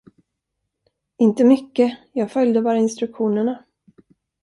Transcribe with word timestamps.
Inte 1.17 1.43
mycket, 1.45 1.97
jag 2.13 2.31
följde 2.31 2.61
bara 2.61 2.77
instruktionerna. 2.77 3.63